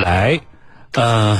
[0.00, 0.40] 来，
[0.92, 1.38] 呃，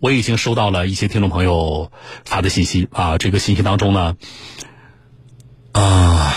[0.00, 1.92] 我已经收到了一些听众朋友
[2.24, 4.16] 发的信息啊，这个信息当中呢，
[5.72, 6.34] 啊，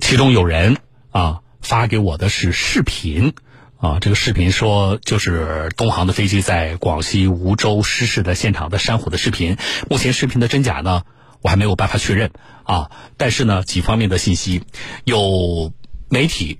[0.00, 0.76] 其中有人
[1.10, 3.34] 啊发给我的是视频
[3.78, 9.56] 啊，这个视频说就是东航的飞机在广西梧州失事的现场的山火的视频，
[9.90, 11.02] 目前视频的真假呢，
[11.42, 12.30] 我还没有办法确认
[12.62, 14.62] 啊，但是呢，几方面的信息
[15.02, 15.72] 有
[16.08, 16.58] 媒体。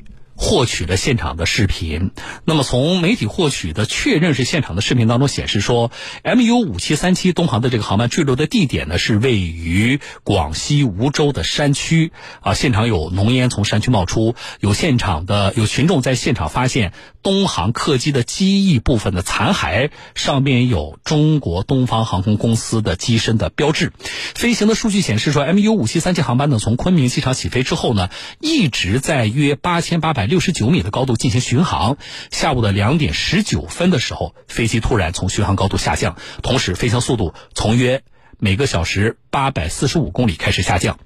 [0.49, 2.11] 获取了现场的视频，
[2.47, 5.91] 那么从媒体获取的确认是现场的视频当中显示说
[6.25, 23.93] ，MU 五七三七东航的这个航班坠落的地点呢是位于广西梧州的山区啊，现场有浓烟从山区冒出，有现场的有群众在现场发现东航客机的机翼部分的残骸，上面有中国东方航空公司的机身的标志。
[24.35, 28.09] 飞行的数据显示说，MU 五七三七航班呢从昆明机场起飞之后呢，
[28.41, 30.27] 一直在约八千八百。
[30.29, 31.97] 六十九米的高度进行巡航，
[32.31, 38.03] 下午的两点十九分的时候，飞机突然从巡航高度下降，同时飞行速度从约
[38.39, 40.99] 每个小时八百四十五公里开始下降，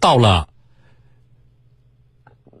[0.00, 0.48] 到了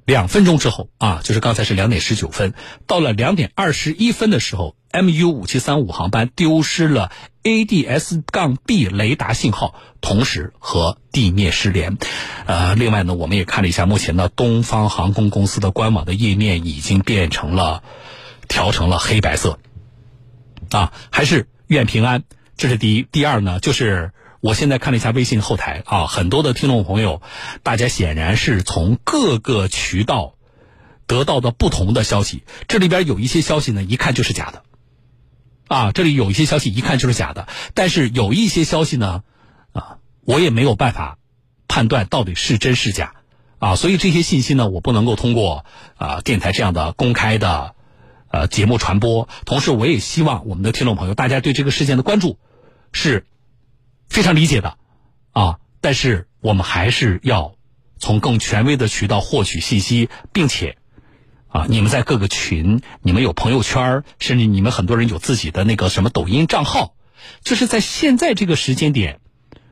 [0.04, 2.54] 两分钟之后啊，就是刚才是两点十九分，
[2.86, 7.10] 到了两点二十一分的时候，MU 五七三五航班丢失了。
[7.44, 11.98] ADS- 杠 B 雷达信号同时和地面失联，
[12.46, 17.82] 呃，另外呢，我们也看了一下，目前呢，东方航空公司的官网的页面已经变成了
[18.48, 19.58] 调成了黑白色，
[20.70, 22.24] 啊，还是愿平安，
[22.56, 23.02] 这是第一。
[23.12, 24.12] 第二呢，就是
[24.44, 27.22] 我现在看了一下微信后台啊，很多的听众朋友，
[27.62, 30.34] 大家显然是从各个渠道
[31.06, 34.62] 得到的不同的消息，这里边有一些消息呢，一看就是假的。
[35.68, 39.22] 啊，这里有一些消息一看就是假的，但是有一些消息呢，
[39.72, 41.16] 啊，我也没有办法
[41.66, 43.14] 判断到底是真是假，
[43.58, 45.64] 啊，所以这些信息呢，我不能够通过
[45.96, 47.74] 啊电台这样的公开的
[48.30, 49.26] 呃节目传播。
[49.46, 52.38] 同时，我也希望我们的听众朋友，大家对这个事件的关注
[52.92, 53.24] 是
[54.08, 54.78] 非常理解的，
[55.32, 57.56] 啊，但是我们还是要
[57.98, 60.76] 从更权威的渠道获取信息，并且。
[61.46, 61.66] 啊！
[61.68, 66.96] 你们在各个群，你们有朋友圈，甚至你们很多人有自己的那个什么抖音账号，
[67.44, 69.20] 就是在现在这个时间点，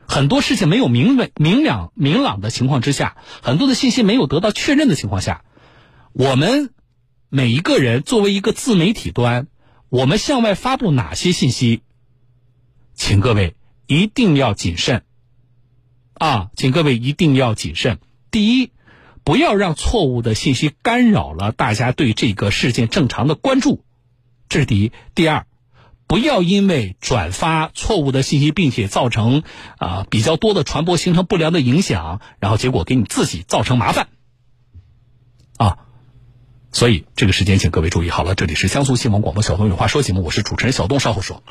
[0.06, 5.42] 很多事情没有明稳、明了、明朗的情况之下，很多的信息没有得到确认的情况下，
[6.12, 6.70] 我们
[7.28, 9.48] 每一个人作为一个自媒体端，
[9.88, 11.82] 我们向外发布哪些信息，
[12.94, 13.56] 请各位
[13.87, 15.04] 一定要谨慎
[16.15, 16.50] 啊！
[16.56, 17.98] 请各位一定要谨慎。
[18.31, 18.70] 第一。
[19.25, 23.84] 不要让错误的信息干扰了大家对这个事件正常的关注，
[24.48, 24.91] 这是第一。
[25.15, 25.47] 第二，
[26.09, 29.44] 不要因为转发错误的信息，并且造成
[29.78, 34.09] 啊比较多的传播，形成不良的影响，然后结果给你自己造成麻烦
[35.56, 35.78] 啊。
[36.72, 38.34] 所以这个时间，请各位注意好了。
[38.34, 41.44] 这里是江苏新闻广播小东有话说节目，我是主持人小东，稍后说。